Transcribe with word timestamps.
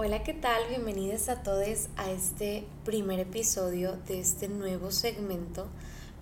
Hola, 0.00 0.22
¿qué 0.22 0.32
tal? 0.32 0.62
Bienvenidos 0.68 1.28
a 1.28 1.42
todos 1.42 1.88
a 1.96 2.08
este 2.08 2.64
primer 2.84 3.18
episodio 3.18 3.96
de 4.06 4.20
este 4.20 4.46
nuevo 4.46 4.92
segmento. 4.92 5.66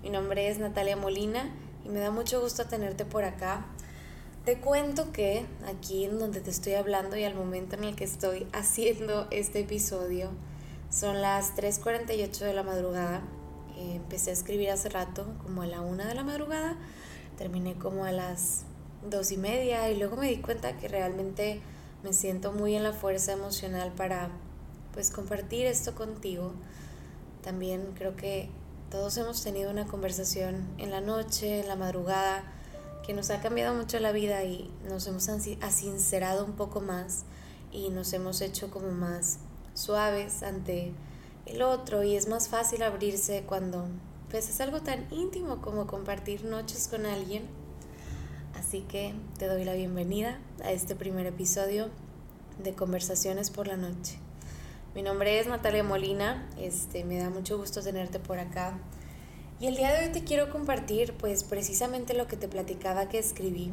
Mi 0.02 0.08
nombre 0.08 0.48
es 0.48 0.58
Natalia 0.58 0.96
Molina 0.96 1.50
y 1.84 1.90
me 1.90 2.00
da 2.00 2.10
mucho 2.10 2.40
gusto 2.40 2.64
tenerte 2.64 3.04
por 3.04 3.24
acá. 3.24 3.66
Te 4.46 4.60
cuento 4.60 5.12
que 5.12 5.44
aquí 5.66 6.06
en 6.06 6.18
donde 6.18 6.40
te 6.40 6.48
estoy 6.48 6.72
hablando 6.72 7.18
y 7.18 7.24
al 7.24 7.34
momento 7.34 7.76
en 7.76 7.84
el 7.84 7.96
que 7.96 8.04
estoy 8.04 8.46
haciendo 8.54 9.28
este 9.30 9.60
episodio 9.60 10.30
son 10.88 11.20
las 11.20 11.54
3.48 11.54 12.46
de 12.46 12.54
la 12.54 12.62
madrugada. 12.62 13.24
Eh, 13.76 13.96
empecé 13.96 14.30
a 14.30 14.32
escribir 14.32 14.70
hace 14.70 14.88
rato, 14.88 15.26
como 15.42 15.60
a 15.60 15.66
la 15.66 15.82
1 15.82 16.02
de 16.02 16.14
la 16.14 16.24
madrugada. 16.24 16.78
Terminé 17.36 17.74
como 17.74 18.06
a 18.06 18.12
las 18.12 18.64
2 19.10 19.32
y 19.32 19.36
media 19.36 19.90
y 19.90 19.98
luego 19.98 20.16
me 20.16 20.28
di 20.28 20.38
cuenta 20.38 20.78
que 20.78 20.88
realmente 20.88 21.60
me 22.06 22.12
siento 22.12 22.52
muy 22.52 22.76
en 22.76 22.84
la 22.84 22.92
fuerza 22.92 23.32
emocional 23.32 23.92
para 23.96 24.30
pues 24.94 25.10
compartir 25.10 25.66
esto 25.66 25.96
contigo. 25.96 26.52
También 27.42 27.94
creo 27.96 28.14
que 28.14 28.48
todos 28.92 29.16
hemos 29.16 29.42
tenido 29.42 29.72
una 29.72 29.88
conversación 29.88 30.68
en 30.78 30.92
la 30.92 31.00
noche, 31.00 31.58
en 31.58 31.66
la 31.66 31.74
madrugada, 31.74 32.44
que 33.04 33.12
nos 33.12 33.30
ha 33.30 33.40
cambiado 33.40 33.74
mucho 33.74 33.98
la 33.98 34.12
vida 34.12 34.44
y 34.44 34.70
nos 34.88 35.08
hemos 35.08 35.28
asincerado 35.60 36.44
un 36.44 36.52
poco 36.52 36.80
más 36.80 37.24
y 37.72 37.88
nos 37.88 38.12
hemos 38.12 38.40
hecho 38.40 38.70
como 38.70 38.92
más 38.92 39.38
suaves 39.74 40.44
ante 40.44 40.92
el 41.44 41.60
otro 41.60 42.04
y 42.04 42.14
es 42.14 42.28
más 42.28 42.48
fácil 42.48 42.84
abrirse 42.84 43.42
cuando 43.48 43.88
pues 44.30 44.48
es 44.48 44.60
algo 44.60 44.80
tan 44.80 45.12
íntimo 45.12 45.60
como 45.60 45.88
compartir 45.88 46.44
noches 46.44 46.86
con 46.86 47.04
alguien 47.04 47.48
Así 48.58 48.80
que 48.80 49.12
te 49.38 49.48
doy 49.48 49.64
la 49.64 49.74
bienvenida 49.74 50.38
a 50.64 50.72
este 50.72 50.94
primer 50.94 51.26
episodio 51.26 51.90
de 52.62 52.72
Conversaciones 52.72 53.50
por 53.50 53.68
la 53.68 53.76
Noche. 53.76 54.16
Mi 54.94 55.02
nombre 55.02 55.38
es 55.38 55.46
Natalia 55.46 55.82
Molina, 55.82 56.48
este, 56.58 57.04
me 57.04 57.18
da 57.18 57.28
mucho 57.28 57.58
gusto 57.58 57.82
tenerte 57.82 58.18
por 58.18 58.38
acá. 58.38 58.78
Y 59.60 59.66
el 59.66 59.76
día 59.76 59.92
de 59.92 60.06
hoy 60.06 60.12
te 60.12 60.24
quiero 60.24 60.50
compartir 60.50 61.12
pues 61.18 61.44
precisamente 61.44 62.14
lo 62.14 62.28
que 62.28 62.38
te 62.38 62.48
platicaba 62.48 63.10
que 63.10 63.18
escribí. 63.18 63.72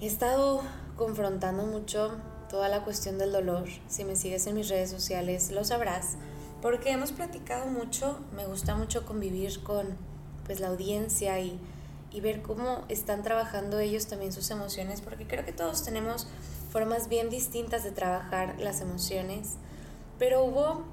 He 0.00 0.06
estado 0.06 0.62
confrontando 0.96 1.66
mucho 1.66 2.16
toda 2.48 2.68
la 2.68 2.84
cuestión 2.84 3.18
del 3.18 3.32
dolor. 3.32 3.66
Si 3.88 4.04
me 4.04 4.14
sigues 4.14 4.46
en 4.46 4.54
mis 4.54 4.68
redes 4.68 4.90
sociales 4.90 5.50
lo 5.50 5.64
sabrás, 5.64 6.14
porque 6.62 6.92
hemos 6.92 7.10
platicado 7.10 7.66
mucho, 7.66 8.20
me 8.36 8.46
gusta 8.46 8.76
mucho 8.76 9.04
convivir 9.04 9.64
con 9.64 9.96
pues 10.46 10.60
la 10.60 10.68
audiencia 10.68 11.40
y 11.40 11.58
y 12.10 12.20
ver 12.20 12.42
cómo 12.42 12.84
están 12.88 13.22
trabajando 13.22 13.78
ellos 13.78 14.06
también 14.06 14.32
sus 14.32 14.50
emociones, 14.50 15.00
porque 15.00 15.26
creo 15.26 15.44
que 15.44 15.52
todos 15.52 15.82
tenemos 15.84 16.26
formas 16.70 17.08
bien 17.08 17.30
distintas 17.30 17.84
de 17.84 17.90
trabajar 17.90 18.56
las 18.58 18.80
emociones, 18.80 19.56
pero 20.18 20.44
hubo 20.44 20.84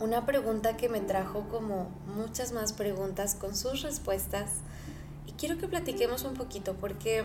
una 0.00 0.26
pregunta 0.26 0.76
que 0.76 0.88
me 0.88 1.00
trajo 1.00 1.48
como 1.48 1.90
muchas 2.06 2.52
más 2.52 2.72
preguntas 2.72 3.34
con 3.34 3.56
sus 3.56 3.82
respuestas 3.82 4.50
y 5.26 5.32
quiero 5.32 5.58
que 5.58 5.66
platiquemos 5.66 6.24
un 6.24 6.34
poquito 6.34 6.74
porque 6.74 7.24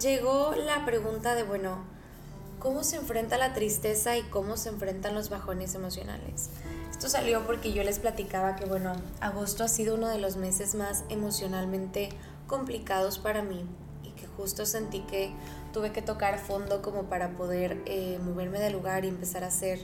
llegó 0.00 0.54
la 0.54 0.84
pregunta 0.84 1.34
de, 1.34 1.42
bueno, 1.42 1.78
¿cómo 2.58 2.84
se 2.84 2.96
enfrenta 2.96 3.36
la 3.36 3.52
tristeza 3.52 4.16
y 4.16 4.22
cómo 4.24 4.56
se 4.56 4.68
enfrentan 4.68 5.14
los 5.14 5.28
bajones 5.28 5.74
emocionales? 5.74 6.50
Esto 6.96 7.10
salió 7.10 7.44
porque 7.44 7.74
yo 7.74 7.82
les 7.82 7.98
platicaba 7.98 8.56
que, 8.56 8.64
bueno, 8.64 8.94
agosto 9.20 9.62
ha 9.64 9.68
sido 9.68 9.96
uno 9.96 10.08
de 10.08 10.18
los 10.18 10.38
meses 10.38 10.74
más 10.74 11.04
emocionalmente 11.10 12.08
complicados 12.46 13.18
para 13.18 13.42
mí 13.42 13.66
y 14.02 14.12
que 14.12 14.26
justo 14.26 14.64
sentí 14.64 15.00
que 15.00 15.30
tuve 15.74 15.92
que 15.92 16.00
tocar 16.00 16.38
fondo 16.38 16.80
como 16.80 17.02
para 17.02 17.36
poder 17.36 17.82
eh, 17.84 18.18
moverme 18.24 18.60
del 18.60 18.72
lugar 18.72 19.04
y 19.04 19.08
empezar 19.08 19.44
a 19.44 19.48
hacer 19.48 19.80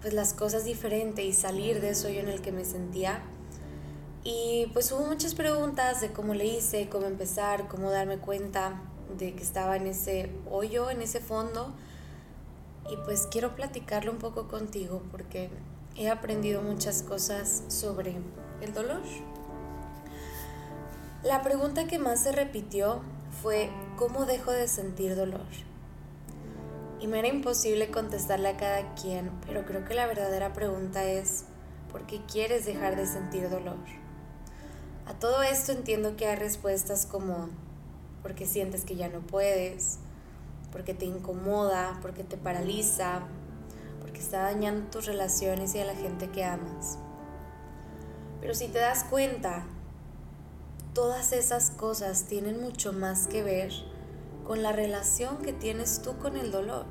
pues 0.00 0.14
las 0.14 0.32
cosas 0.32 0.64
diferentes 0.64 1.22
y 1.26 1.34
salir 1.34 1.82
de 1.82 1.90
eso 1.90 2.08
yo 2.08 2.20
en 2.20 2.30
el 2.30 2.40
que 2.40 2.52
me 2.52 2.64
sentía. 2.64 3.20
Y 4.24 4.70
pues 4.72 4.90
hubo 4.92 5.04
muchas 5.04 5.34
preguntas 5.34 6.00
de 6.00 6.10
cómo 6.10 6.32
le 6.32 6.46
hice, 6.46 6.88
cómo 6.88 7.04
empezar, 7.04 7.68
cómo 7.68 7.90
darme 7.90 8.16
cuenta 8.16 8.80
de 9.18 9.34
que 9.34 9.42
estaba 9.42 9.76
en 9.76 9.88
ese 9.88 10.30
hoyo, 10.50 10.88
en 10.88 11.02
ese 11.02 11.20
fondo. 11.20 11.74
Y 12.90 12.96
pues 13.04 13.28
quiero 13.30 13.54
platicarlo 13.54 14.10
un 14.10 14.18
poco 14.18 14.48
contigo 14.48 15.02
porque 15.10 15.50
he 15.96 16.08
aprendido 16.08 16.62
muchas 16.62 17.02
cosas 17.02 17.62
sobre 17.68 18.16
el 18.60 18.72
dolor. 18.72 19.02
La 21.22 21.42
pregunta 21.42 21.86
que 21.86 21.98
más 21.98 22.22
se 22.22 22.32
repitió 22.32 23.02
fue 23.42 23.70
¿cómo 23.96 24.26
dejo 24.26 24.50
de 24.50 24.68
sentir 24.68 25.14
dolor? 25.16 25.46
Y 27.00 27.06
me 27.06 27.18
era 27.18 27.28
imposible 27.28 27.90
contestarle 27.90 28.48
a 28.48 28.56
cada 28.56 28.94
quien, 28.94 29.30
pero 29.46 29.64
creo 29.64 29.84
que 29.84 29.94
la 29.94 30.06
verdadera 30.06 30.52
pregunta 30.52 31.04
es 31.04 31.44
¿por 31.90 32.06
qué 32.06 32.20
quieres 32.30 32.64
dejar 32.64 32.96
de 32.96 33.06
sentir 33.06 33.50
dolor? 33.50 33.78
A 35.06 35.14
todo 35.14 35.42
esto 35.42 35.72
entiendo 35.72 36.16
que 36.16 36.26
hay 36.26 36.36
respuestas 36.36 37.06
como 37.06 37.48
porque 38.22 38.46
sientes 38.46 38.84
que 38.84 38.96
ya 38.96 39.08
no 39.08 39.20
puedes, 39.20 39.98
porque 40.70 40.94
te 40.94 41.04
incomoda, 41.04 41.98
porque 42.02 42.24
te 42.24 42.36
paraliza, 42.36 43.22
porque 44.12 44.24
está 44.24 44.42
dañando 44.42 44.90
tus 44.90 45.06
relaciones 45.06 45.74
y 45.74 45.78
a 45.78 45.86
la 45.86 45.94
gente 45.94 46.28
que 46.28 46.44
amas. 46.44 46.98
Pero 48.42 48.54
si 48.54 48.68
te 48.68 48.78
das 48.78 49.04
cuenta, 49.04 49.64
todas 50.92 51.32
esas 51.32 51.70
cosas 51.70 52.24
tienen 52.24 52.60
mucho 52.60 52.92
más 52.92 53.26
que 53.26 53.42
ver 53.42 53.72
con 54.46 54.62
la 54.62 54.72
relación 54.72 55.38
que 55.38 55.54
tienes 55.54 56.02
tú 56.02 56.18
con 56.18 56.36
el 56.36 56.50
dolor. 56.50 56.84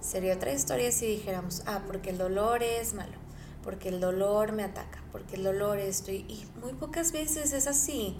Sería 0.00 0.34
otra 0.34 0.54
historia 0.54 0.90
si 0.92 1.04
dijéramos, 1.08 1.62
ah, 1.66 1.82
porque 1.86 2.08
el 2.08 2.16
dolor 2.16 2.62
es 2.62 2.94
malo, 2.94 3.18
porque 3.62 3.90
el 3.90 4.00
dolor 4.00 4.52
me 4.52 4.64
ataca, 4.64 5.04
porque 5.12 5.36
el 5.36 5.44
dolor 5.44 5.78
estoy 5.78 6.24
y 6.26 6.46
muy 6.58 6.72
pocas 6.72 7.12
veces 7.12 7.52
es 7.52 7.66
así. 7.66 8.16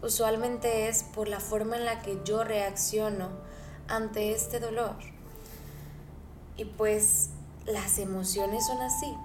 Usualmente 0.00 0.86
es 0.86 1.02
por 1.02 1.26
la 1.26 1.40
forma 1.40 1.76
en 1.76 1.86
la 1.86 2.02
que 2.02 2.20
yo 2.24 2.44
reacciono 2.44 3.30
ante 3.88 4.30
este 4.30 4.60
dolor. 4.60 4.94
Y 6.56 6.66
pues 6.66 7.30
las 7.66 7.98
emociones 7.98 8.66
son 8.66 8.80
así, 8.82 9.16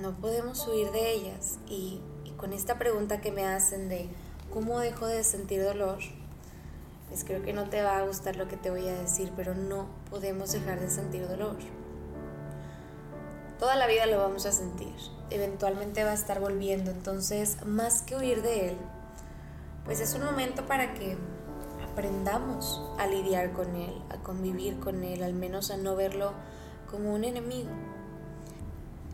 no 0.00 0.12
podemos 0.12 0.66
huir 0.66 0.90
de 0.92 1.12
ellas. 1.12 1.58
Y, 1.68 2.00
con 2.36 2.54
esta 2.54 2.78
pregunta 2.78 3.20
que 3.20 3.32
me 3.32 3.44
hacen 3.44 3.90
de 3.90 4.08
cómo 4.50 4.78
dejo 4.80 5.06
de 5.06 5.22
sentir 5.24 5.62
dolor, 5.62 5.98
pues 7.08 7.22
creo 7.22 7.42
que 7.42 7.52
no 7.52 7.68
te 7.68 7.82
va 7.82 7.98
a 7.98 8.02
gustar 8.06 8.36
lo 8.36 8.48
que 8.48 8.56
te 8.56 8.70
voy 8.70 8.88
a 8.88 8.94
decir, 8.94 9.30
pero 9.36 9.54
no 9.54 9.88
podemos 10.08 10.50
dejar 10.52 10.80
de 10.80 10.88
sentir 10.88 11.28
dolor. 11.28 11.58
Toda 13.58 13.76
la 13.76 13.86
vida 13.86 14.06
lo 14.06 14.16
vamos 14.16 14.46
a 14.46 14.52
sentir, 14.52 14.94
eventualmente 15.28 16.02
va 16.02 16.12
a 16.12 16.14
estar 16.14 16.40
volviendo, 16.40 16.90
entonces 16.90 17.62
más 17.66 18.00
que 18.00 18.16
huir 18.16 18.40
de 18.40 18.70
él, 18.70 18.76
pues 19.84 20.00
es 20.00 20.14
un 20.14 20.24
momento 20.24 20.64
para 20.64 20.94
que 20.94 21.18
aprendamos 21.92 22.80
a 22.98 23.06
lidiar 23.06 23.52
con 23.52 23.76
él, 23.76 23.92
a 24.08 24.16
convivir 24.22 24.80
con 24.80 25.04
él, 25.04 25.22
al 25.22 25.34
menos 25.34 25.70
a 25.70 25.76
no 25.76 25.94
verlo 25.94 26.32
como 26.90 27.14
un 27.14 27.24
enemigo. 27.24 27.70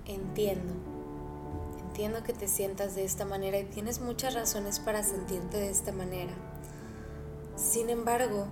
Entiendo, 0.06 0.72
entiendo 1.87 2.22
que 2.22 2.32
te 2.32 2.48
sientas 2.48 2.94
de 2.94 3.04
esta 3.04 3.25
manera 3.25 3.59
y 3.59 3.64
tienes 3.64 4.00
muchas 4.00 4.34
razones 4.34 4.78
para 4.78 5.03
sentirte 5.03 5.59
de 5.59 5.70
esta 5.70 5.92
manera. 5.92 6.32
Sin 7.56 7.91
embargo, 7.91 8.47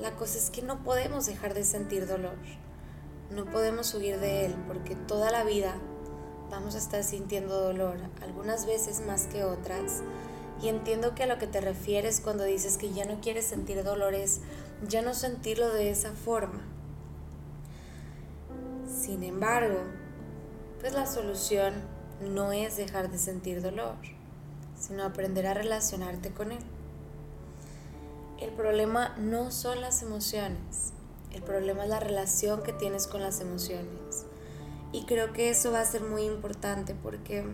la 0.00 0.16
cosa 0.16 0.38
es 0.38 0.50
que 0.50 0.62
no 0.62 0.82
podemos 0.82 1.26
dejar 1.26 1.54
de 1.54 1.64
sentir 1.64 2.06
dolor. 2.06 2.36
No 3.30 3.46
podemos 3.46 3.94
huir 3.94 4.18
de 4.18 4.46
él 4.46 4.54
porque 4.66 4.94
toda 4.94 5.30
la 5.30 5.44
vida 5.44 5.74
vamos 6.50 6.74
a 6.74 6.78
estar 6.78 7.02
sintiendo 7.04 7.58
dolor, 7.58 7.96
algunas 8.22 8.66
veces 8.66 9.00
más 9.06 9.26
que 9.26 9.44
otras. 9.44 10.02
Y 10.62 10.68
entiendo 10.68 11.14
que 11.14 11.24
a 11.24 11.26
lo 11.26 11.38
que 11.38 11.46
te 11.46 11.60
refieres 11.60 12.20
cuando 12.20 12.44
dices 12.44 12.76
que 12.76 12.92
ya 12.92 13.04
no 13.04 13.20
quieres 13.20 13.46
sentir 13.46 13.82
dolor 13.82 14.14
es 14.14 14.40
ya 14.86 15.02
no 15.02 15.14
sentirlo 15.14 15.72
de 15.72 15.90
esa 15.90 16.12
forma. 16.12 16.71
Sin 19.02 19.24
embargo, 19.24 19.80
pues 20.78 20.92
la 20.92 21.06
solución 21.06 21.74
no 22.20 22.52
es 22.52 22.76
dejar 22.76 23.10
de 23.10 23.18
sentir 23.18 23.60
dolor, 23.60 23.96
sino 24.78 25.02
aprender 25.02 25.48
a 25.48 25.54
relacionarte 25.54 26.30
con 26.30 26.52
él. 26.52 26.62
El 28.38 28.50
problema 28.50 29.16
no 29.18 29.50
son 29.50 29.80
las 29.80 30.04
emociones, 30.04 30.92
el 31.32 31.42
problema 31.42 31.82
es 31.82 31.90
la 31.90 31.98
relación 31.98 32.62
que 32.62 32.72
tienes 32.72 33.08
con 33.08 33.22
las 33.22 33.40
emociones. 33.40 34.24
Y 34.92 35.04
creo 35.04 35.32
que 35.32 35.50
eso 35.50 35.72
va 35.72 35.80
a 35.80 35.84
ser 35.84 36.02
muy 36.02 36.22
importante 36.22 36.94
porque 36.94 37.44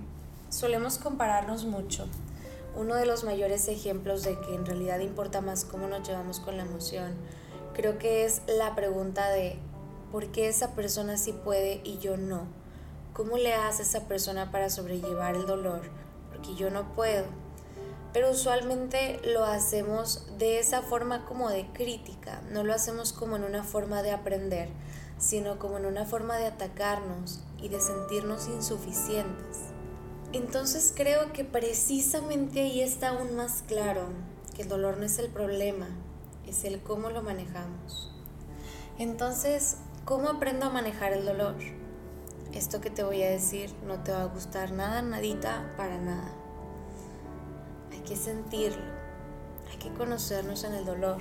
solemos 0.50 0.98
compararnos 0.98 1.64
mucho. 1.64 2.08
Uno 2.76 2.94
de 2.94 3.06
los 3.06 3.24
mayores 3.24 3.68
ejemplos 3.68 4.22
de 4.22 4.38
que 4.38 4.54
en 4.54 4.66
realidad 4.66 5.00
importa 5.00 5.40
más 5.40 5.64
cómo 5.64 5.88
nos 5.88 6.06
llevamos 6.06 6.40
con 6.40 6.58
la 6.58 6.64
emoción, 6.64 7.14
creo 7.72 7.96
que 7.96 8.26
es 8.26 8.42
la 8.46 8.74
pregunta 8.74 9.30
de 9.30 9.58
¿Por 10.12 10.28
qué 10.28 10.48
esa 10.48 10.74
persona 10.74 11.18
sí 11.18 11.32
puede 11.32 11.82
y 11.84 11.98
yo 11.98 12.16
no? 12.16 12.46
¿Cómo 13.12 13.36
le 13.36 13.52
hace 13.54 13.82
esa 13.82 14.08
persona 14.08 14.50
para 14.50 14.70
sobrellevar 14.70 15.34
el 15.34 15.44
dolor? 15.44 15.82
Porque 16.30 16.54
yo 16.54 16.70
no 16.70 16.94
puedo. 16.94 17.26
Pero 18.12 18.30
usualmente 18.30 19.20
lo 19.22 19.44
hacemos 19.44 20.26
de 20.38 20.60
esa 20.60 20.80
forma 20.80 21.26
como 21.26 21.50
de 21.50 21.66
crítica, 21.72 22.40
no 22.50 22.64
lo 22.64 22.72
hacemos 22.72 23.12
como 23.12 23.36
en 23.36 23.44
una 23.44 23.64
forma 23.64 24.02
de 24.02 24.12
aprender, 24.12 24.70
sino 25.18 25.58
como 25.58 25.76
en 25.76 25.84
una 25.84 26.06
forma 26.06 26.38
de 26.38 26.46
atacarnos 26.46 27.40
y 27.60 27.68
de 27.68 27.80
sentirnos 27.80 28.48
insuficientes. 28.48 29.58
Entonces 30.32 30.92
creo 30.96 31.32
que 31.32 31.44
precisamente 31.44 32.60
ahí 32.60 32.80
está 32.80 33.10
aún 33.10 33.36
más 33.36 33.62
claro 33.66 34.08
que 34.56 34.62
el 34.62 34.68
dolor 34.68 34.96
no 34.96 35.04
es 35.04 35.18
el 35.18 35.28
problema, 35.28 35.88
es 36.46 36.64
el 36.64 36.80
cómo 36.80 37.10
lo 37.10 37.22
manejamos. 37.22 38.10
Entonces, 38.98 39.76
¿cómo 40.08 40.30
aprendo 40.30 40.64
a 40.64 40.70
manejar 40.70 41.12
el 41.12 41.26
dolor? 41.26 41.54
Esto 42.54 42.80
que 42.80 42.88
te 42.88 43.02
voy 43.02 43.22
a 43.22 43.28
decir 43.28 43.74
no 43.86 44.02
te 44.02 44.10
va 44.10 44.22
a 44.22 44.24
gustar 44.24 44.72
nada, 44.72 45.02
nadita, 45.02 45.74
para 45.76 45.98
nada. 45.98 46.32
Hay 47.92 48.00
que 48.00 48.16
sentirlo, 48.16 48.80
hay 49.70 49.76
que 49.76 49.92
conocernos 49.92 50.64
en 50.64 50.72
el 50.72 50.86
dolor. 50.86 51.20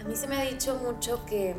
A 0.00 0.04
mí 0.04 0.16
se 0.16 0.26
me 0.26 0.36
ha 0.36 0.42
dicho 0.42 0.80
mucho 0.84 1.24
que 1.26 1.54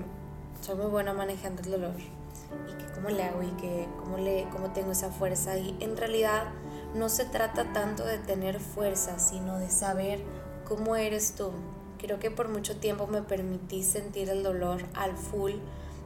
soy 0.60 0.76
muy 0.76 0.88
buena 0.88 1.14
manejando 1.14 1.62
el 1.62 1.72
dolor 1.72 1.96
y 1.98 2.74
que 2.74 2.92
cómo 2.92 3.10
le 3.10 3.24
hago 3.24 3.42
y 3.42 3.52
que 3.52 3.88
cómo, 4.02 4.18
le, 4.18 4.50
cómo 4.52 4.74
tengo 4.74 4.92
esa 4.92 5.12
fuerza. 5.12 5.56
Y 5.56 5.78
en 5.80 5.96
realidad 5.96 6.50
no 6.94 7.08
se 7.08 7.24
trata 7.24 7.72
tanto 7.72 8.04
de 8.04 8.18
tener 8.18 8.60
fuerza, 8.60 9.18
sino 9.18 9.60
de 9.60 9.70
saber 9.70 10.26
cómo 10.68 10.98
eres 10.98 11.36
tú. 11.36 11.54
Creo 12.02 12.18
que 12.18 12.32
por 12.32 12.50
mucho 12.50 12.78
tiempo 12.78 13.06
me 13.06 13.22
permití 13.22 13.84
sentir 13.84 14.30
el 14.30 14.42
dolor 14.42 14.82
al 14.96 15.16
full 15.16 15.52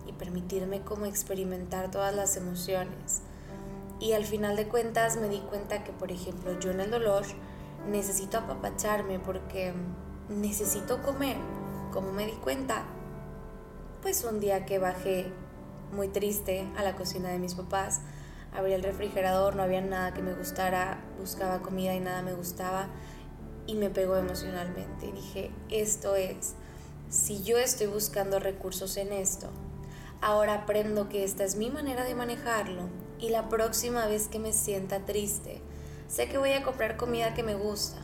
y 0.06 0.12
permitirme 0.12 0.82
como 0.82 1.06
experimentar 1.06 1.90
todas 1.90 2.14
las 2.14 2.36
emociones. 2.36 3.22
Y 4.02 4.12
al 4.12 4.26
final 4.26 4.58
de 4.58 4.68
cuentas 4.68 5.16
me 5.16 5.30
di 5.30 5.40
cuenta 5.40 5.86
que, 5.86 5.94
por 5.94 6.12
ejemplo, 6.12 6.60
yo 6.60 6.72
en 6.72 6.82
el 6.82 6.92
dolor 6.92 7.24
necesito 7.90 8.38
apapacharme 8.38 9.20
porque 9.20 9.74
necesito 10.28 11.02
comer. 11.02 11.38
Como 11.94 12.12
me 12.12 12.26
di 12.26 12.34
cuenta, 12.34 12.84
pues 14.02 14.26
un 14.26 14.42
día 14.42 14.66
que 14.66 14.80
bajé 14.80 15.32
muy 15.94 16.10
triste 16.10 16.68
a 16.76 16.84
la 16.84 16.98
cocina 16.98 17.30
de 17.30 17.40
mis 17.40 17.56
papás, 17.56 18.02
abrí 18.54 18.74
el 18.74 18.84
refrigerador, 18.84 19.56
no 19.56 19.64
había 19.64 19.80
nada 19.80 20.14
que 20.14 20.22
me 20.22 20.34
gustara, 20.34 21.00
buscaba 21.18 21.62
comida 21.62 21.96
y 21.96 22.02
nada 22.02 22.22
me 22.22 22.34
gustaba 22.34 22.90
y 23.68 23.76
me 23.76 23.90
pegó 23.90 24.16
emocionalmente. 24.18 25.12
Dije, 25.12 25.52
esto 25.70 26.16
es, 26.16 26.54
si 27.10 27.44
yo 27.44 27.58
estoy 27.58 27.88
buscando 27.88 28.40
recursos 28.40 28.98
en 28.98 29.14
esto, 29.14 29.50
ahora 30.22 30.54
aprendo 30.54 31.10
que 31.10 31.24
esta 31.24 31.44
es 31.44 31.56
mi 31.56 31.70
manera 31.70 32.04
de 32.04 32.16
manejarlo 32.16 32.90
y 33.20 33.30
la 33.30 33.50
próxima 33.50 34.08
vez 34.08 34.28
que 34.28 34.40
me 34.40 34.54
sienta 34.54 35.06
triste, 35.06 35.62
sé 36.08 36.28
que 36.28 36.38
voy 36.38 36.52
a 36.52 36.64
comprar 36.64 36.98
comida 36.98 37.34
que 37.34 37.44
me 37.44 37.56
gusta. 37.56 37.98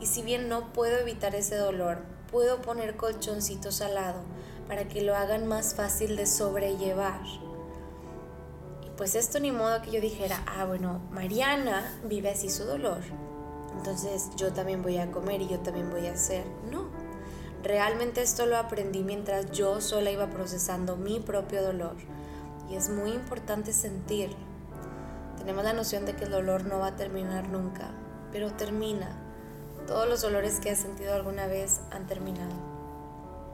Y 0.00 0.06
si 0.06 0.22
bien 0.22 0.48
no 0.48 0.72
puedo 0.72 0.98
evitar 0.98 1.34
ese 1.34 1.56
dolor, 1.56 1.98
puedo 2.30 2.60
poner 2.60 2.96
colchoncitos 2.96 3.80
al 3.80 3.94
lado 3.94 4.22
para 4.66 4.88
que 4.88 5.02
lo 5.02 5.14
hagan 5.14 5.46
más 5.46 5.74
fácil 5.74 6.16
de 6.16 6.26
sobrellevar. 6.26 7.20
Y 8.84 8.90
pues 8.96 9.14
esto 9.14 9.38
ni 9.38 9.52
modo 9.52 9.80
que 9.82 9.90
yo 9.90 10.00
dijera, 10.00 10.42
ah, 10.46 10.64
bueno, 10.64 11.00
Mariana 11.12 12.00
vive 12.04 12.30
así 12.30 12.50
su 12.50 12.64
dolor, 12.64 13.00
entonces 13.76 14.30
yo 14.36 14.52
también 14.52 14.82
voy 14.82 14.98
a 14.98 15.10
comer 15.10 15.40
y 15.40 15.48
yo 15.48 15.60
también 15.60 15.90
voy 15.90 16.06
a 16.06 16.12
hacer. 16.12 16.44
No, 16.70 16.86
realmente 17.62 18.22
esto 18.22 18.46
lo 18.46 18.56
aprendí 18.56 19.02
mientras 19.02 19.50
yo 19.50 19.80
sola 19.80 20.10
iba 20.10 20.28
procesando 20.30 20.96
mi 20.96 21.20
propio 21.20 21.62
dolor. 21.62 21.96
Y 22.70 22.76
es 22.76 22.88
muy 22.88 23.10
importante 23.10 23.72
sentirlo. 23.72 24.36
Tenemos 25.36 25.64
la 25.64 25.72
noción 25.72 26.06
de 26.06 26.14
que 26.14 26.24
el 26.24 26.30
dolor 26.30 26.64
no 26.64 26.78
va 26.78 26.88
a 26.88 26.96
terminar 26.96 27.48
nunca, 27.48 27.90
pero 28.30 28.52
termina. 28.52 29.18
Todos 29.86 30.08
los 30.08 30.22
dolores 30.22 30.60
que 30.60 30.70
has 30.70 30.78
sentido 30.78 31.14
alguna 31.14 31.46
vez 31.46 31.80
han 31.90 32.06
terminado. 32.06 32.54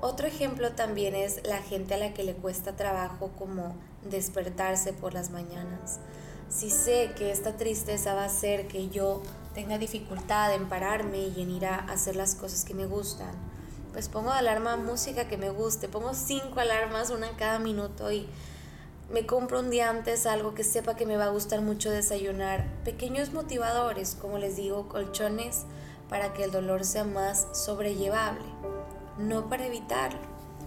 Otro 0.01 0.29
ejemplo 0.29 0.73
también 0.73 1.17
es 1.17 1.45
la 1.45 1.59
gente 1.59 1.95
a 1.95 1.99
la 1.99 2.15
que 2.15 2.23
le 2.23 2.35
cuesta 2.35 2.77
trabajo 2.77 3.31
como 3.37 3.75
despertarse 4.09 4.93
por 4.93 5.13
las 5.15 5.31
mañanas. 5.31 5.99
Si 6.49 6.71
sé 6.71 7.13
que 7.17 7.31
esta 7.31 7.57
tristeza 7.57 8.15
va 8.15 8.23
a 8.23 8.27
hacer 8.27 8.69
que 8.69 8.89
yo 8.89 9.23
tenga 9.55 9.77
dificultad 9.77 10.55
en 10.55 10.69
pararme 10.69 11.19
y 11.19 11.43
en 11.43 11.51
ir 11.51 11.67
a 11.67 11.77
hacer 11.77 12.17
las 12.17 12.35
cosas 12.35 12.65
que 12.65 12.73
me 12.73 12.87
gustan, 12.87 13.33
pues 13.93 14.09
pongo 14.09 14.33
de 14.33 14.39
alarma 14.39 14.77
música 14.77 15.29
que 15.29 15.37
me 15.37 15.51
guste, 15.51 15.89
pongo 15.89 16.15
cinco 16.15 16.61
alarmas, 16.61 17.11
una 17.11 17.37
cada 17.37 17.59
minuto 17.59 18.11
y 18.11 18.27
me 19.13 19.27
compro 19.27 19.61
un 19.61 19.71
día 19.71 19.91
antes 19.91 20.25
algo 20.25 20.55
que 20.55 20.65
sepa 20.65 20.97
que 20.97 21.07
me 21.07 21.17
va 21.17 21.27
a 21.27 21.31
gustar 21.31 21.61
mucho 21.61 21.91
desayunar, 21.91 22.67
pequeños 22.85 23.33
motivadores, 23.33 24.17
como 24.19 24.39
les 24.39 24.57
digo, 24.57 24.89
colchones 24.89 25.65
para 26.09 26.33
que 26.33 26.45
el 26.45 26.51
dolor 26.51 26.85
sea 26.85 27.05
más 27.05 27.47
sobrellevable, 27.53 28.45
no 29.19 29.49
para 29.51 29.67
evitarlo, 29.67 30.21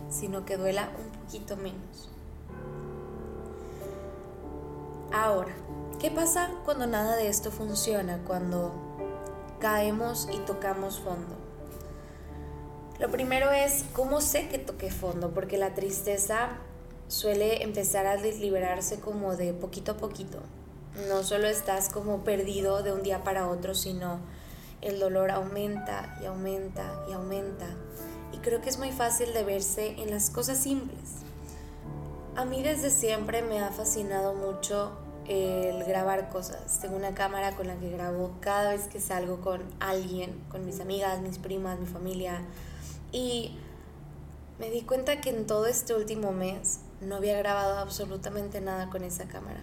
sino 0.10 0.45
que 0.45 0.57
duela 0.57 0.92
un 1.00 1.12
poquito 1.19 1.57
menos. 1.57 2.10
Ahora, 5.13 5.54
¿Qué 6.01 6.09
pasa 6.09 6.50
cuando 6.65 6.88
nada 6.88 7.15
de 7.15 7.27
esto 7.27 7.51
funciona? 7.51 8.24
Cuando 8.25 8.74
caemos 9.59 10.27
y 10.33 10.39
tocamos 10.39 11.00
fondo. 11.00 11.36
Lo 12.98 13.12
primero 13.12 13.51
es, 13.51 13.86
¿cómo 13.94 14.19
sé 14.19 14.48
que 14.48 14.57
toqué 14.57 14.89
fondo? 14.89 15.30
Porque 15.30 15.59
la 15.59 15.75
tristeza 15.75 16.57
suele 17.07 17.62
empezar 17.62 18.07
a 18.07 18.18
desliberarse 18.18 19.00
como 19.00 19.36
de 19.36 19.53
poquito 19.53 19.92
a 19.92 19.98
poquito. 19.98 20.39
No 21.07 21.21
solo 21.21 21.48
estás 21.48 21.89
como 21.89 22.24
perdido 22.24 22.81
de 22.81 22.94
un 22.94 23.04
día 23.04 23.24
para 23.24 23.47
otro, 23.47 23.75
sino 23.75 24.21
el 24.81 25.00
dolor 25.00 25.30
aumenta 25.30 26.18
y 26.19 26.25
aumenta 26.25 27.06
y 27.07 27.13
aumenta. 27.13 27.68
Y 28.33 28.38
creo 28.39 28.59
que 28.59 28.69
es 28.69 28.80
muy 28.80 28.92
fácil 28.92 29.36
de 29.36 29.44
verse 29.44 29.89
en 30.01 30.09
las 30.09 30.31
cosas 30.31 30.57
simples. 30.57 31.18
A 32.36 32.44
mí 32.44 32.63
desde 32.63 32.89
siempre 32.89 33.44
me 33.44 33.59
ha 33.59 33.69
fascinado 33.69 34.33
mucho 34.33 34.97
el 35.31 35.86
grabar 35.86 36.28
cosas. 36.28 36.80
Tengo 36.81 36.98
una 36.98 37.13
cámara 37.13 37.56
con 37.56 37.66
la 37.68 37.78
que 37.78 37.89
grabo 37.89 38.36
cada 38.42 38.72
vez 38.72 38.88
que 38.88 39.00
salgo 39.00 39.39
con 39.39 39.62
alguien, 39.80 40.38
con 40.50 40.66
mis 40.66 40.81
amigas, 40.81 41.22
mis 41.22 41.38
primas, 41.38 41.80
mi 41.80 41.86
familia. 41.86 42.42
Y 43.13 43.57
me 44.60 44.69
di 44.69 44.81
cuenta 44.81 45.22
que 45.22 45.30
en 45.30 45.48
todo 45.48 45.68
este 45.68 45.95
último 45.95 46.33
mes 46.33 46.81
no 47.00 47.16
había 47.16 47.38
grabado 47.38 47.78
absolutamente 47.78 48.60
nada 48.60 48.89
con 48.89 49.06
esa 49.06 49.30
cámara. 49.30 49.62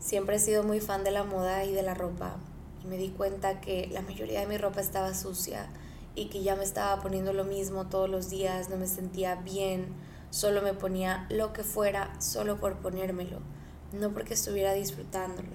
Siempre 0.00 0.36
he 0.36 0.40
sido 0.40 0.64
muy 0.64 0.80
fan 0.80 1.04
de 1.04 1.12
la 1.12 1.22
moda 1.22 1.64
y 1.64 1.72
de 1.72 1.82
la 1.82 1.94
ropa 1.94 2.34
y 2.82 2.88
me 2.88 2.96
di 2.96 3.10
cuenta 3.10 3.60
que 3.60 3.88
la 3.92 4.02
mayoría 4.02 4.40
de 4.40 4.46
mi 4.46 4.58
ropa 4.58 4.80
estaba 4.80 5.14
sucia 5.14 5.68
y 6.16 6.26
que 6.26 6.42
ya 6.42 6.56
me 6.56 6.64
estaba 6.64 7.00
poniendo 7.00 7.32
lo 7.32 7.44
mismo 7.44 7.86
todos 7.86 8.10
los 8.10 8.30
días, 8.30 8.68
no 8.68 8.76
me 8.76 8.88
sentía 8.88 9.36
bien, 9.36 9.94
solo 10.30 10.60
me 10.60 10.74
ponía 10.74 11.26
lo 11.30 11.52
que 11.52 11.62
fuera 11.62 12.20
solo 12.20 12.58
por 12.58 12.78
ponérmelo 12.78 13.38
no 13.92 14.12
porque 14.12 14.34
estuviera 14.34 14.72
disfrutándolo. 14.72 15.48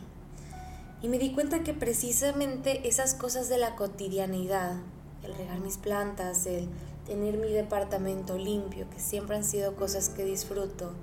Y 1.02 1.08
me 1.08 1.20
di 1.20 1.34
cuenta 1.34 1.64
que 1.64 1.74
precisamente 1.74 2.88
esas 2.88 3.14
cosas 3.14 3.50
de 3.50 3.58
la 3.58 3.76
cotidianidad, 3.76 4.78
el 5.24 5.36
regar 5.36 5.60
mis 5.60 5.78
plantas, 5.78 6.46
el 6.46 6.68
tener 7.06 7.38
mi 7.38 7.50
departamento 7.50 8.38
limpio, 8.38 8.90
que 8.90 9.00
siempre 9.00 9.36
han 9.36 9.44
sido 9.44 9.76
cosas 9.76 10.10
que 10.10 10.26
disfruto, 10.26 10.94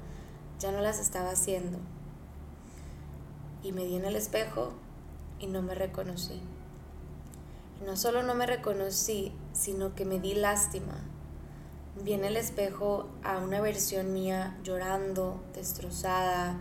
ya 0.59 0.73
no 0.73 0.81
las 0.81 0.99
estaba 0.99 1.31
haciendo. 1.31 1.79
Y 3.63 3.73
me 3.73 3.85
di 3.85 3.97
en 3.97 4.05
el 4.05 4.17
espejo 4.17 4.73
y 5.39 5.47
no 5.47 5.63
me 5.63 5.75
reconocí. 5.75 6.41
Y 7.81 7.85
no 7.85 7.97
solo 7.97 8.23
no 8.23 8.35
me 8.35 8.47
reconocí, 8.47 9.33
sino 9.53 9.95
que 9.95 10.05
me 10.05 10.19
di 10.19 10.35
lástima. 10.35 11.01
Vi 12.03 12.15
en 12.15 12.25
el 12.25 12.37
espejo 12.37 13.09
a 13.23 13.39
una 13.39 13.61
versión 13.61 14.13
mía 14.13 14.57
llorando, 14.65 15.43
destrozada, 15.55 16.59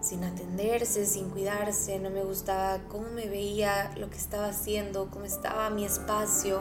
sin 0.00 0.24
atenderse, 0.24 1.06
sin 1.06 1.30
cuidarse, 1.30 1.98
no 1.98 2.10
me 2.10 2.22
gustaba 2.22 2.78
cómo 2.88 3.08
me 3.08 3.26
veía, 3.26 3.90
lo 3.96 4.08
que 4.10 4.16
estaba 4.16 4.46
haciendo, 4.46 5.10
cómo 5.10 5.24
estaba 5.24 5.70
mi 5.70 5.84
espacio 5.84 6.60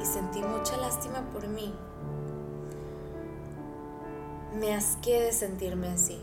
y 0.00 0.04
sentí 0.04 0.42
mucha 0.42 0.76
lástima 0.76 1.22
por 1.32 1.48
mí. 1.48 1.72
Me 4.58 4.74
asqué 4.74 5.20
de 5.20 5.32
sentirme 5.32 5.88
así. 5.88 6.20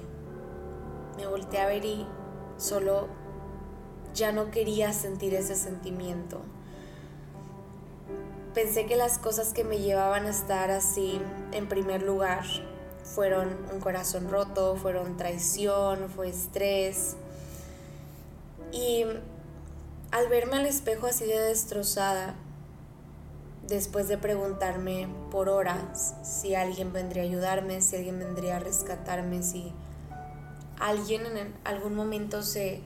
Me 1.17 1.25
volteé 1.25 1.59
a 1.61 1.67
ver 1.67 1.83
y 1.83 2.05
solo 2.57 3.07
ya 4.13 4.31
no 4.31 4.51
quería 4.51 4.93
sentir 4.93 5.33
ese 5.33 5.55
sentimiento. 5.55 6.41
Pensé 8.53 8.85
que 8.85 8.95
las 8.95 9.17
cosas 9.17 9.53
que 9.53 9.63
me 9.63 9.79
llevaban 9.79 10.25
a 10.25 10.29
estar 10.29 10.71
así 10.71 11.19
en 11.51 11.67
primer 11.67 12.03
lugar 12.03 12.43
fueron 13.03 13.55
un 13.73 13.79
corazón 13.79 14.29
roto, 14.29 14.75
fueron 14.75 15.17
traición, 15.17 16.09
fue 16.09 16.29
estrés. 16.29 17.15
Y 18.71 19.03
al 20.11 20.27
verme 20.29 20.57
al 20.57 20.65
espejo 20.65 21.07
así 21.07 21.25
de 21.25 21.39
destrozada, 21.39 22.35
después 23.67 24.07
de 24.07 24.17
preguntarme 24.17 25.07
por 25.31 25.49
horas 25.49 26.15
si 26.23 26.55
alguien 26.55 26.91
vendría 26.93 27.23
a 27.23 27.25
ayudarme, 27.25 27.81
si 27.81 27.95
alguien 27.95 28.19
vendría 28.19 28.57
a 28.57 28.59
rescatarme, 28.59 29.43
si 29.43 29.73
alguien 30.79 31.25
en 31.25 31.53
algún 31.63 31.95
momento 31.95 32.41
se 32.41 32.81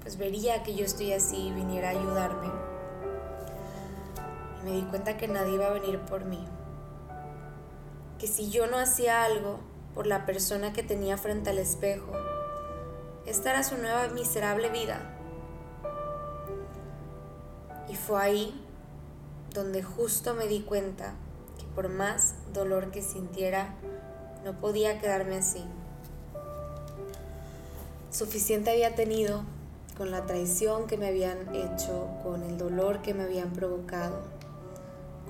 pues 0.00 0.16
vería 0.16 0.62
que 0.62 0.74
yo 0.74 0.84
estoy 0.84 1.12
así 1.12 1.48
y 1.48 1.52
viniera 1.52 1.88
a 1.88 1.92
ayudarme. 1.92 2.50
Me 4.64 4.72
di 4.72 4.82
cuenta 4.82 5.16
que 5.16 5.28
nadie 5.28 5.54
iba 5.54 5.66
a 5.66 5.70
venir 5.70 5.98
por 6.00 6.24
mí 6.24 6.46
que 8.18 8.26
si 8.26 8.50
yo 8.50 8.66
no 8.66 8.78
hacía 8.78 9.24
algo 9.24 9.60
por 9.94 10.06
la 10.06 10.26
persona 10.26 10.72
que 10.72 10.82
tenía 10.82 11.16
frente 11.16 11.50
al 11.50 11.58
espejo, 11.58 12.12
esta 13.26 13.50
era 13.50 13.62
su 13.62 13.76
nueva 13.76 14.08
miserable 14.08 14.70
vida. 14.70 15.14
Y 17.88 17.96
fue 17.96 18.20
ahí 18.20 18.64
donde 19.54 19.82
justo 19.82 20.34
me 20.34 20.46
di 20.46 20.60
cuenta 20.60 21.14
que 21.58 21.64
por 21.74 21.88
más 21.88 22.34
dolor 22.52 22.90
que 22.90 23.02
sintiera, 23.02 23.74
no 24.44 24.60
podía 24.60 25.00
quedarme 25.00 25.36
así. 25.36 25.64
Suficiente 28.10 28.70
había 28.70 28.94
tenido 28.94 29.42
con 29.96 30.10
la 30.10 30.26
traición 30.26 30.86
que 30.86 30.96
me 30.96 31.08
habían 31.08 31.54
hecho, 31.54 32.08
con 32.22 32.42
el 32.44 32.56
dolor 32.56 33.02
que 33.02 33.14
me 33.14 33.24
habían 33.24 33.50
provocado, 33.50 34.22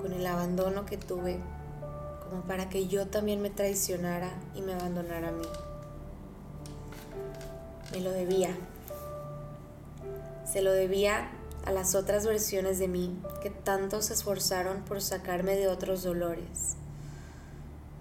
con 0.01 0.13
el 0.13 0.25
abandono 0.25 0.85
que 0.85 0.97
tuve, 0.97 1.39
como 2.29 2.43
para 2.43 2.69
que 2.69 2.87
yo 2.87 3.07
también 3.07 3.41
me 3.41 3.49
traicionara 3.49 4.31
y 4.53 4.61
me 4.61 4.73
abandonara 4.73 5.29
a 5.29 5.31
mí. 5.31 5.47
Me 7.91 8.01
lo 8.01 8.11
debía. 8.11 8.55
Se 10.45 10.61
lo 10.61 10.71
debía 10.71 11.31
a 11.65 11.71
las 11.71 11.95
otras 11.95 12.25
versiones 12.25 12.79
de 12.79 12.87
mí 12.87 13.19
que 13.41 13.49
tanto 13.49 14.01
se 14.01 14.13
esforzaron 14.13 14.83
por 14.83 15.01
sacarme 15.01 15.55
de 15.55 15.67
otros 15.67 16.03
dolores. 16.03 16.75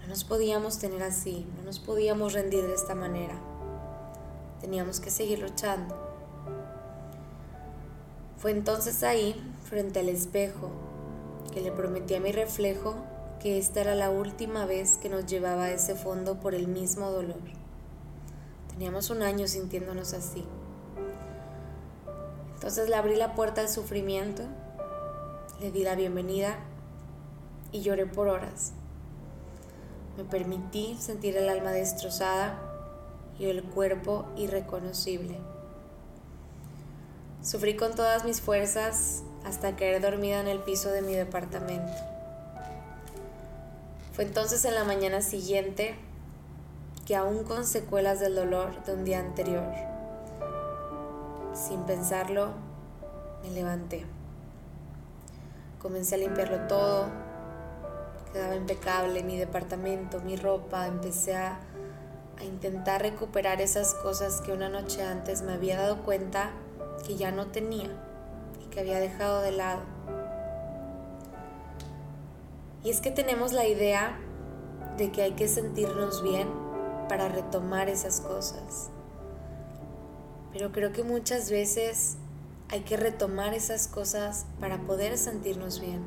No 0.00 0.08
nos 0.08 0.25
podíamos 0.25 0.78
tener 0.78 1.02
así, 1.02 1.47
no 1.56 1.64
nos 1.64 1.78
podíamos 1.78 2.32
rendir 2.32 2.66
de 2.66 2.75
esta 2.75 2.94
manera. 2.94 3.35
Teníamos 4.61 5.00
que 5.00 5.11
seguir 5.11 5.38
luchando. 5.38 5.97
Fue 8.38 8.50
entonces 8.50 9.02
ahí, 9.02 9.35
frente 9.64 10.00
al 10.00 10.08
espejo, 10.08 10.70
que 11.52 11.61
le 11.61 11.73
prometí 11.73 12.14
a 12.14 12.20
mi 12.20 12.32
reflejo 12.32 12.94
que 13.40 13.59
esta 13.59 13.80
era 13.80 13.95
la 13.95 14.11
última 14.11 14.66
vez 14.66 14.99
que 14.99 15.09
nos 15.09 15.26
llevaba 15.26 15.64
a 15.64 15.71
ese 15.71 15.95
fondo 15.95 16.40
por 16.40 16.54
el 16.54 16.66
mismo 16.66 17.11
dolor. 17.11 17.40
Teníamos 18.71 19.11
un 19.11 19.23
año 19.23 19.47
sintiéndonos 19.47 20.12
así. 20.12 20.45
Entonces 22.54 22.88
le 22.88 22.97
abrí 22.97 23.14
la 23.16 23.35
puerta 23.35 23.61
al 23.61 23.68
sufrimiento, 23.68 24.42
le 25.61 25.71
di 25.71 25.85
la 25.85 25.95
bienvenida 25.95 26.59
y 27.71 27.83
lloré 27.83 28.07
por 28.07 28.28
horas. 28.28 28.73
Me 30.16 30.25
permití 30.25 30.97
sentir 31.00 31.37
el 31.37 31.49
alma 31.49 31.71
destrozada 31.71 32.59
y 33.38 33.47
el 33.47 33.62
cuerpo 33.62 34.26
irreconocible. 34.37 35.38
Sufrí 37.42 37.76
con 37.76 37.95
todas 37.95 38.25
mis 38.25 38.40
fuerzas 38.40 39.23
hasta 39.45 39.76
caer 39.76 40.02
dormida 40.02 40.40
en 40.40 40.49
el 40.49 40.59
piso 40.59 40.90
de 40.90 41.02
mi 41.02 41.14
departamento. 41.14 42.17
Fue 44.18 44.25
entonces 44.25 44.64
en 44.64 44.75
la 44.75 44.82
mañana 44.82 45.20
siguiente 45.20 45.94
que 47.06 47.14
aún 47.14 47.44
con 47.44 47.64
secuelas 47.64 48.18
del 48.18 48.34
dolor 48.34 48.82
de 48.82 48.92
un 48.92 49.04
día 49.04 49.20
anterior, 49.20 49.72
sin 51.54 51.84
pensarlo, 51.84 52.48
me 53.44 53.50
levanté. 53.52 54.04
Comencé 55.80 56.16
a 56.16 56.18
limpiarlo 56.18 56.66
todo, 56.66 57.06
quedaba 58.32 58.56
impecable 58.56 59.22
mi 59.22 59.37
departamento, 59.37 60.18
mi 60.18 60.34
ropa, 60.34 60.88
empecé 60.88 61.37
a, 61.37 61.60
a 62.40 62.42
intentar 62.42 63.02
recuperar 63.02 63.60
esas 63.60 63.94
cosas 63.94 64.40
que 64.40 64.50
una 64.50 64.68
noche 64.68 65.00
antes 65.00 65.42
me 65.42 65.52
había 65.52 65.76
dado 65.76 66.02
cuenta 66.02 66.50
que 67.06 67.14
ya 67.14 67.30
no 67.30 67.46
tenía 67.46 67.90
y 68.64 68.66
que 68.68 68.80
había 68.80 68.98
dejado 68.98 69.42
de 69.42 69.52
lado. 69.52 69.97
Y 72.85 72.90
es 72.90 73.00
que 73.00 73.11
tenemos 73.11 73.52
la 73.52 73.66
idea 73.66 74.18
de 74.97 75.11
que 75.11 75.23
hay 75.23 75.32
que 75.32 75.49
sentirnos 75.49 76.23
bien 76.23 76.49
para 77.08 77.28
retomar 77.28 77.88
esas 77.88 78.20
cosas. 78.20 78.90
Pero 80.52 80.73
creo 80.73 80.92
que 80.92 81.02
muchas 81.02 81.50
veces 81.50 82.16
hay 82.68 82.80
que 82.80 82.97
retomar 82.97 83.54
esas 83.54 83.88
cosas 83.88 84.47
para 84.61 84.78
poder 84.78 85.18
sentirnos 85.18 85.80
bien. 85.80 86.02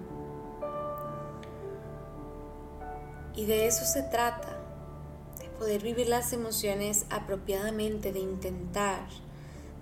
Y 3.36 3.46
de 3.46 3.66
eso 3.68 3.86
se 3.86 4.04
trata, 4.04 4.58
de 5.40 5.48
poder 5.58 5.82
vivir 5.82 6.10
las 6.10 6.34
emociones 6.34 7.06
apropiadamente, 7.10 8.12
de 8.12 8.20
intentar 8.20 9.08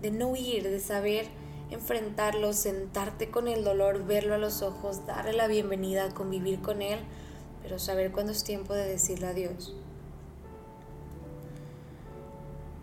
de 0.02 0.12
no 0.12 0.30
huir, 0.30 0.64
de 0.64 0.80
saber 0.80 1.28
enfrentarlo, 1.72 2.54
sentarte 2.54 3.30
con 3.30 3.48
el 3.48 3.64
dolor, 3.64 4.06
verlo 4.06 4.36
a 4.36 4.38
los 4.40 4.62
ojos, 4.62 5.06
darle 5.06 5.34
la 5.34 5.48
bienvenida, 5.48 6.14
convivir 6.14 6.62
con 6.62 6.82
él, 6.82 7.00
pero 7.62 7.80
saber 7.80 8.12
cuándo 8.12 8.32
es 8.32 8.44
tiempo 8.44 8.74
de 8.74 8.88
decirle 8.88 9.28
adiós. 9.28 9.76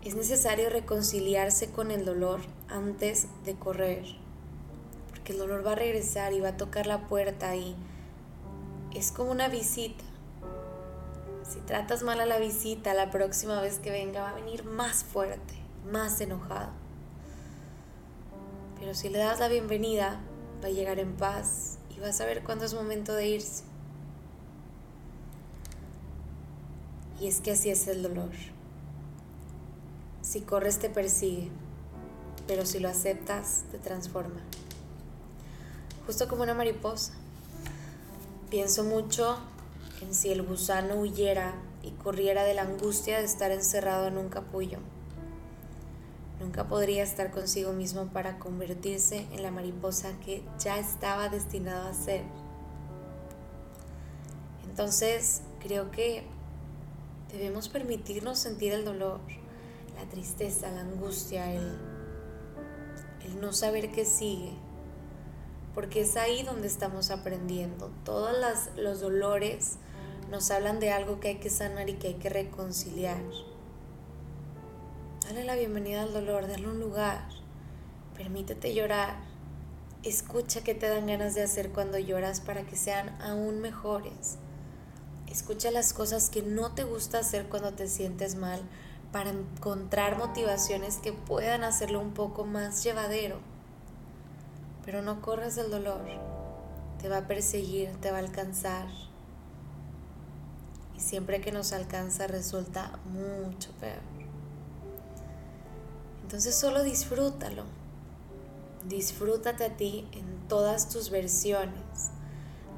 Es 0.03 0.15
necesario 0.15 0.69
reconciliarse 0.69 1.69
con 1.71 1.91
el 1.91 2.05
dolor 2.05 2.39
antes 2.69 3.27
de 3.43 3.55
correr, 3.55 4.05
porque 5.09 5.33
el 5.33 5.39
dolor 5.39 5.65
va 5.65 5.73
a 5.73 5.75
regresar 5.75 6.31
y 6.31 6.39
va 6.39 6.49
a 6.49 6.57
tocar 6.57 6.87
la 6.87 7.07
puerta 7.07 7.55
y 7.57 7.75
es 8.95 9.11
como 9.11 9.31
una 9.31 9.49
visita. 9.49 10.05
Si 11.43 11.59
tratas 11.59 12.03
mal 12.03 12.21
a 12.21 12.25
la 12.25 12.39
visita, 12.39 12.93
la 12.93 13.11
próxima 13.11 13.59
vez 13.61 13.79
que 13.79 13.91
venga 13.91 14.21
va 14.21 14.29
a 14.29 14.35
venir 14.35 14.63
más 14.63 15.03
fuerte, 15.03 15.55
más 15.91 16.19
enojado. 16.21 16.86
Pero 18.79 18.93
si 18.93 19.09
le 19.09 19.17
das 19.17 19.39
la 19.39 19.47
bienvenida, 19.47 20.19
va 20.63 20.67
a 20.67 20.71
llegar 20.71 20.99
en 20.99 21.13
paz 21.13 21.79
y 21.95 21.99
va 21.99 22.09
a 22.09 22.13
saber 22.13 22.43
cuándo 22.43 22.65
es 22.65 22.73
momento 22.73 23.13
de 23.13 23.27
irse. 23.27 23.63
Y 27.19 27.27
es 27.27 27.41
que 27.41 27.51
así 27.51 27.71
es 27.71 27.87
el 27.87 28.03
dolor. 28.03 28.29
Si 30.21 30.41
corres 30.41 30.77
te 30.77 30.89
persigue, 30.89 31.49
pero 32.47 32.65
si 32.65 32.79
lo 32.79 32.89
aceptas 32.89 33.63
te 33.71 33.79
transforma. 33.79 34.41
Justo 36.05 36.27
como 36.27 36.43
una 36.43 36.53
mariposa. 36.53 37.13
Pienso 38.51 38.83
mucho 38.83 39.39
en 40.01 40.13
si 40.13 40.31
el 40.31 40.43
gusano 40.43 40.95
huyera 40.95 41.55
y 41.81 41.91
corriera 41.91 42.43
de 42.43 42.53
la 42.53 42.61
angustia 42.61 43.17
de 43.17 43.25
estar 43.25 43.51
encerrado 43.51 44.07
en 44.07 44.17
un 44.17 44.29
capullo 44.29 44.77
Nunca 46.39 46.67
podría 46.67 47.03
estar 47.03 47.31
consigo 47.31 47.73
mismo 47.73 48.07
para 48.07 48.37
convertirse 48.37 49.25
en 49.31 49.41
la 49.41 49.51
mariposa 49.51 50.11
que 50.23 50.43
ya 50.59 50.77
estaba 50.77 51.29
destinado 51.29 51.87
a 51.87 51.93
ser. 51.93 52.23
Entonces, 54.69 55.41
creo 55.59 55.89
que 55.89 56.23
debemos 57.31 57.69
permitirnos 57.69 58.37
sentir 58.37 58.73
el 58.73 58.85
dolor, 58.85 59.19
la 59.95 60.07
tristeza, 60.09 60.69
la 60.71 60.81
angustia, 60.81 61.51
el, 61.51 61.77
el 63.25 63.41
no 63.41 63.51
saber 63.53 63.91
qué 63.91 64.05
sigue, 64.05 64.51
porque 65.73 66.01
es 66.01 66.15
ahí 66.15 66.43
donde 66.43 66.67
estamos 66.67 67.09
aprendiendo. 67.09 67.89
Todos 68.05 68.35
los 68.75 69.01
dolores 69.01 69.77
nos 70.29 70.51
hablan 70.51 70.79
de 70.79 70.91
algo 70.91 71.19
que 71.19 71.29
hay 71.29 71.37
que 71.37 71.49
sanar 71.49 71.89
y 71.89 71.93
que 71.93 72.09
hay 72.09 72.15
que 72.15 72.29
reconciliar. 72.29 73.17
Dale 75.27 75.43
la 75.43 75.55
bienvenida 75.55 76.03
al 76.03 76.13
dolor, 76.13 76.47
dale 76.47 76.69
un 76.69 76.79
lugar. 76.79 77.27
Permítete 78.15 78.73
llorar. 78.73 79.17
Escucha 80.01 80.63
qué 80.63 80.73
te 80.73 80.87
dan 80.87 81.05
ganas 81.05 81.35
de 81.35 81.43
hacer 81.43 81.73
cuando 81.73 81.97
lloras 81.97 82.39
para 82.39 82.65
que 82.65 82.77
sean 82.77 83.09
aún 83.21 83.59
mejores. 83.59 84.37
Escucha 85.29 85.69
las 85.69 85.91
cosas 85.91 86.29
que 86.29 86.43
no 86.43 86.71
te 86.75 86.85
gusta 86.85 87.19
hacer 87.19 87.49
cuando 87.49 87.73
te 87.73 87.89
sientes 87.89 88.35
mal 88.35 88.61
para 89.11 89.31
encontrar 89.31 90.17
motivaciones 90.17 90.95
que 90.95 91.11
puedan 91.11 91.65
hacerlo 91.65 91.99
un 91.99 92.13
poco 92.13 92.45
más 92.45 92.81
llevadero. 92.85 93.39
Pero 94.85 95.01
no 95.01 95.21
corras 95.21 95.57
del 95.57 95.69
dolor. 95.69 96.05
Te 97.01 97.09
va 97.09 97.17
a 97.17 97.27
perseguir, 97.27 97.91
te 97.97 98.11
va 98.11 98.17
a 98.17 98.21
alcanzar. 98.21 98.87
Y 100.95 101.01
siempre 101.01 101.41
que 101.41 101.51
nos 101.51 101.73
alcanza 101.73 102.27
resulta 102.27 102.97
mucho 103.11 103.73
peor. 103.81 104.16
Entonces 106.27 106.55
solo 106.55 106.83
disfrútalo. 106.83 107.63
Disfrútate 108.85 109.63
a 109.63 109.77
ti 109.77 110.05
en 110.11 110.45
todas 110.49 110.89
tus 110.89 111.09
versiones. 111.09 112.11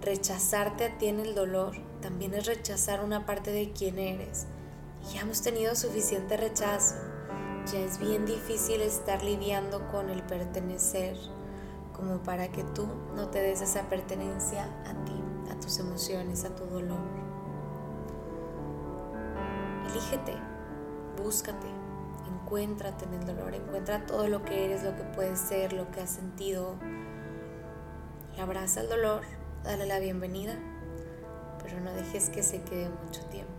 Rechazarte 0.04 0.86
a 0.86 0.98
ti 1.00 1.08
en 1.08 1.20
el 1.20 1.34
dolor 1.34 1.76
también 2.00 2.36
es 2.36 2.46
rechazar 2.46 3.04
una 3.04 3.26
parte 3.26 3.50
de 3.50 3.72
quien 3.72 3.98
eres. 3.98 4.46
Ya 5.12 5.22
hemos 5.22 5.42
tenido 5.42 5.74
suficiente 5.74 6.38
rechazo. 6.38 6.94
Ya 7.74 7.80
es 7.80 7.98
bien 7.98 8.28
difícil 8.28 8.82
estar 8.82 9.24
lidiando 9.24 9.88
con 9.88 10.12
el 10.12 10.22
pertenecer 10.22 11.18
como 11.92 12.20
para 12.20 12.52
que 12.52 12.64
tú 12.64 12.86
no 13.16 13.30
te 13.30 13.42
des 13.42 13.62
esa 13.62 13.90
pertenencia 13.90 14.66
a 14.86 15.06
ti, 15.06 15.24
a 15.52 15.60
tus 15.60 15.80
emociones, 15.80 16.46
a 16.46 16.56
tu 16.56 16.66
dolor. 16.66 17.02
Elígete, 19.90 20.36
búscate, 21.18 21.79
encuéntrate 22.30 23.06
en 23.06 23.14
el 23.14 23.26
dolor, 23.26 23.54
encuentra 23.54 24.06
todo 24.06 24.28
lo 24.28 24.44
que 24.44 24.66
eres, 24.66 24.84
lo 24.84 24.96
que 24.96 25.04
puedes 25.04 25.40
ser, 25.40 25.74
lo 25.74 25.90
que 25.92 26.02
has 26.02 26.10
sentido. 26.10 26.76
Y 28.38 28.40
abraza 28.40 28.82
el 28.82 28.90
dolor, 28.90 29.22
dale 29.64 29.86
la 29.86 30.00
bienvenida, 30.00 30.58
pero 31.62 31.80
no 31.80 31.94
dejes 31.94 32.30
que 32.30 32.44
se 32.44 32.62
quede 32.62 32.90
mucho 32.90 33.24
tiempo. 33.26 33.52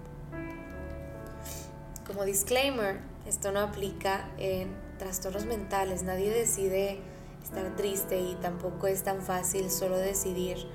Como 2.07 2.25
disclaimer, 2.25 3.01
esto 3.27 3.53
no 3.53 3.61
aplica 3.61 4.29
en 4.39 4.75
trastornos 4.99 5.47
mentales. 5.47 6.03
Nadie 6.03 6.31
decide 6.31 7.01
estar 7.43 7.77
triste 7.77 8.21
y 8.21 8.35
tampoco 8.37 8.87
es 8.87 9.03
tan 9.03 9.23
fácil 9.23 9.71
solo 9.71 9.97
decidir 9.97 10.67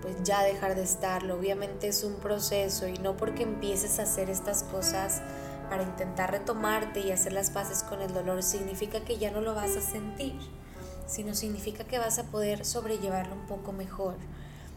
pues 0.00 0.16
ya 0.22 0.42
dejar 0.42 0.74
de 0.74 0.82
estarlo. 0.82 1.34
Obviamente 1.34 1.88
es 1.88 2.04
un 2.04 2.14
proceso 2.14 2.88
y 2.88 2.94
no 2.98 3.16
porque 3.16 3.42
empieces 3.42 3.98
a 3.98 4.04
hacer 4.04 4.30
estas 4.30 4.62
cosas 4.64 5.20
para 5.70 5.84
intentar 5.84 6.32
retomarte 6.32 7.00
y 7.00 7.12
hacer 7.12 7.32
las 7.32 7.50
paces 7.50 7.84
con 7.84 8.02
el 8.02 8.12
dolor 8.12 8.42
significa 8.42 9.00
que 9.00 9.16
ya 9.16 9.30
no 9.30 9.40
lo 9.40 9.54
vas 9.54 9.76
a 9.76 9.80
sentir, 9.80 10.34
sino 11.06 11.32
significa 11.32 11.84
que 11.84 11.98
vas 11.98 12.18
a 12.18 12.24
poder 12.24 12.66
sobrellevarlo 12.66 13.36
un 13.36 13.46
poco 13.46 13.72
mejor. 13.72 14.16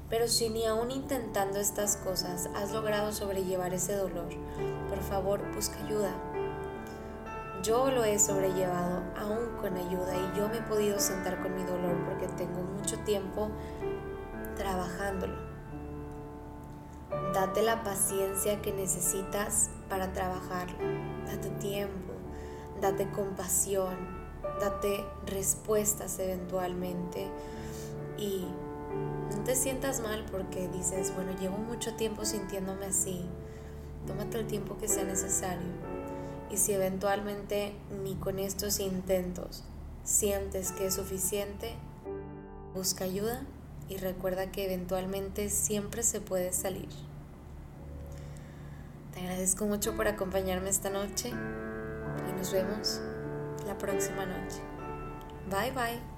Pero 0.10 0.28
si 0.28 0.50
ni 0.50 0.66
aún 0.66 0.92
intentando 0.92 1.60
estas 1.60 1.98
cosas 1.98 2.48
has 2.56 2.72
logrado 2.72 3.12
sobrellevar 3.12 3.74
ese 3.74 3.96
dolor, 3.96 4.30
por 4.88 5.02
favor 5.02 5.42
busca 5.56 5.84
ayuda. 5.84 6.14
Yo 7.64 7.90
lo 7.90 8.04
he 8.04 8.20
sobrellevado 8.20 9.02
aún 9.18 9.58
con 9.60 9.76
ayuda 9.76 10.14
y 10.16 10.38
yo 10.38 10.48
me 10.48 10.58
he 10.58 10.62
podido 10.62 11.00
sentar 11.00 11.42
con 11.42 11.56
mi 11.56 11.64
dolor 11.64 11.98
porque 12.06 12.28
tengo 12.28 12.62
mucho 12.62 13.00
tiempo 13.00 13.50
trabajándolo. 14.58 15.43
Date 17.34 17.64
la 17.64 17.84
paciencia 17.84 18.62
que 18.62 18.72
necesitas 18.72 19.70
para 19.90 20.14
trabajarlo. 20.14 20.78
Date 21.26 21.50
tiempo, 21.60 22.14
date 22.82 23.10
compasión, 23.10 23.96
date 24.60 25.06
respuestas 25.26 26.20
eventualmente 26.20 27.28
y 28.18 28.46
no 29.32 29.44
te 29.44 29.56
sientas 29.56 30.02
mal 30.02 30.26
porque 30.32 30.68
dices, 30.68 31.14
bueno, 31.16 31.32
llevo 31.40 31.58
mucho 31.58 31.96
tiempo 31.96 32.26
sintiéndome 32.26 32.86
así. 32.86 33.26
Tómate 34.06 34.40
el 34.40 34.48
tiempo 34.48 34.78
que 34.78 34.88
sea 34.88 35.04
necesario. 35.04 35.68
Y 36.52 36.58
si 36.58 36.74
eventualmente 36.74 37.74
ni 38.04 38.16
con 38.16 38.38
estos 38.38 38.80
intentos 38.80 39.64
sientes 40.04 40.72
que 40.72 40.88
es 40.88 40.94
suficiente, 40.94 41.74
busca 42.76 43.06
ayuda 43.06 43.44
y 43.90 43.98
recuerda 43.98 44.52
que 44.52 44.66
eventualmente 44.66 45.50
siempre 45.50 46.04
se 46.04 46.22
puede 46.22 46.54
salir. 46.54 46.90
Te 49.14 49.22
agradezco 49.22 49.66
mucho 49.66 49.96
por 49.96 50.08
acompañarme 50.08 50.70
esta 50.70 50.90
noche 50.90 51.30
y 51.30 52.38
nos 52.38 52.52
vemos 52.52 53.02
la 53.68 53.78
próxima 53.78 54.26
noche. 54.26 54.60
Bye 55.50 55.72
bye. 55.72 56.13